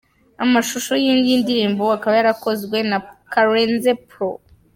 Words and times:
Amashuhso 0.43 0.91
y’iyi 1.03 1.35
ndirimbo 1.41 1.83
akaba 1.97 2.13
yarakozwe 2.19 2.77
na 2.89 2.97
Karenzo 3.33 3.93
Pro. 4.09 4.29